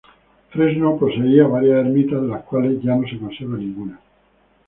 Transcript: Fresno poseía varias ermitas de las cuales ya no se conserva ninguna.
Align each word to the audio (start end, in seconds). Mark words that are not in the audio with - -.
Fresno 0.49 0.97
poseía 0.97 1.45
varias 1.45 1.85
ermitas 1.85 2.23
de 2.23 2.27
las 2.29 2.43
cuales 2.45 2.81
ya 2.81 2.95
no 2.95 3.07
se 3.07 3.19
conserva 3.19 3.55
ninguna. 3.55 3.99